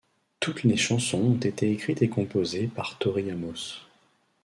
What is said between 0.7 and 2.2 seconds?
chansons ont été écrites et